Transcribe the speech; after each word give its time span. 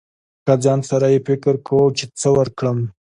له 0.47 0.53
ځان 0.63 0.79
سره 0.89 1.07
يې 1.13 1.19
فکر 1.27 1.55
کو، 1.67 1.79
چې 1.97 2.05
څه 2.19 2.27
ورکړم. 2.37 2.77